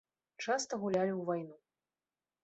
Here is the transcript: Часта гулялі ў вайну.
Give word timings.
Часта 0.45 0.79
гулялі 0.83 1.13
ў 1.15 1.21
вайну. 1.27 1.55